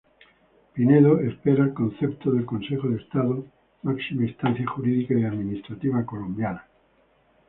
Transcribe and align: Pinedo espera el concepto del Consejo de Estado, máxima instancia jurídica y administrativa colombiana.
Pinedo 0.73 1.19
espera 1.19 1.63
el 1.65 1.75
concepto 1.75 2.31
del 2.31 2.43
Consejo 2.43 2.89
de 2.89 2.95
Estado, 3.03 3.45
máxima 3.83 4.25
instancia 4.25 4.65
jurídica 4.65 5.13
y 5.13 5.25
administrativa 5.25 6.03
colombiana. 6.07 6.65